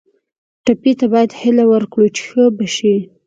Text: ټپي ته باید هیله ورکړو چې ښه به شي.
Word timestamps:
ټپي 0.65 0.91
ته 0.99 1.05
باید 1.13 1.31
هیله 1.41 1.63
ورکړو 1.73 2.05
چې 2.15 2.21
ښه 2.29 2.43
به 2.55 2.65
شي. 2.75 2.95